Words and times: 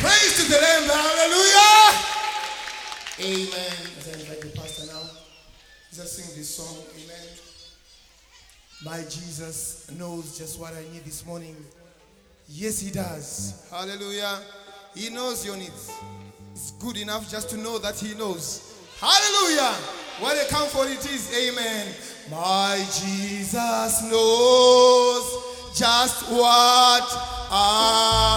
Praise 0.00 0.34
to 0.36 0.50
the 0.50 0.56
Lamb. 0.58 0.88
Hallelujah. 0.88 1.92
Amen. 3.20 3.76
As 3.98 4.08
I 4.08 4.12
invite 4.18 4.40
the 4.40 4.48
pastor 4.58 4.86
now, 4.86 5.02
just 5.92 6.16
sing 6.16 6.34
this 6.34 6.48
song. 6.56 6.74
Amen. 6.94 7.28
My 8.82 9.02
Jesus 9.02 9.90
knows 9.98 10.38
just 10.38 10.58
what 10.58 10.72
I 10.72 10.80
need 10.90 11.04
this 11.04 11.26
morning. 11.26 11.54
Yes, 12.48 12.80
He 12.80 12.90
does. 12.90 13.68
Hallelujah. 13.70 14.38
He 14.94 15.10
knows 15.10 15.44
your 15.44 15.58
needs. 15.58 15.92
It's 16.52 16.70
good 16.72 16.96
enough 16.96 17.30
just 17.30 17.50
to 17.50 17.58
know 17.58 17.78
that 17.78 17.98
He 17.98 18.14
knows. 18.14 18.74
Hallelujah. 18.98 19.74
What 20.20 20.38
a 20.38 20.48
comfort 20.48 20.88
it 20.88 21.04
is. 21.12 21.30
Amen. 21.36 21.94
My 22.30 22.78
Jesus 22.78 24.02
knows 24.10 25.76
just 25.76 26.30
what 26.30 27.04
I 27.52 28.29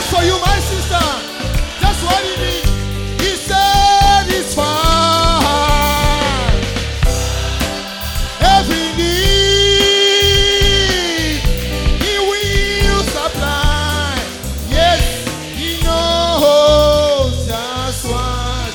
died 0.00 0.08
for 0.10 0.22
you, 0.24 0.38
my 0.40 0.58
sister. 0.60 0.98
That's 1.80 2.02
what 2.02 2.24
he 2.24 2.36
did. 2.36 2.64
He 3.20 3.36
said 3.36 4.28
it's 4.28 4.54
fine. 4.54 5.42
Every 8.40 8.92
need 8.96 9.80
he 12.02 12.18
will 12.18 13.02
supply. 13.04 14.14
Yes, 14.70 15.00
he 15.56 15.82
knows 15.84 17.46
just 17.46 18.04
what 18.04 18.72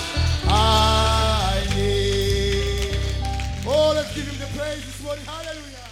I 0.48 1.64
need. 1.76 2.98
Oh, 3.66 3.94
let's 3.96 4.14
give 4.14 4.28
him 4.28 4.38
the 4.40 4.48
praise 4.58 4.86
this 4.86 5.02
morning. 5.02 5.26
Hallelujah. 5.26 5.85